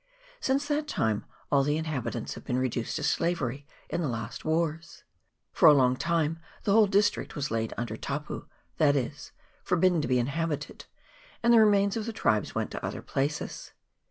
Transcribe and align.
Since 0.39 0.65
that 0.67 0.87
time 0.87 1.25
all 1.51 1.61
the 1.61 1.77
inhabitants 1.77 2.33
have 2.33 2.43
been 2.43 2.57
reduced 2.57 2.95
to 2.95 3.03
slavery 3.03 3.67
in 3.87 4.01
their 4.01 4.09
last 4.09 4.43
wars. 4.43 5.03
For 5.53 5.69
a 5.69 5.75
long 5.75 5.95
time 5.95 6.39
the 6.63 6.71
whole 6.71 6.87
district 6.87 7.35
was 7.35 7.51
laid 7.51 7.71
under" 7.77 7.95
tapu," 8.11 8.47
that 8.77 8.95
is, 8.95 9.31
forbidden 9.63 10.01
to 10.01 10.07
be 10.07 10.17
inhabited, 10.17 10.85
and 11.43 11.53
the 11.53 11.59
remains 11.59 11.97
of 11.97 12.07
the 12.07 12.13
tribes 12.13 12.55
went 12.55 12.71
to 12.71 12.83
other 12.83 13.03
places. 13.03 13.73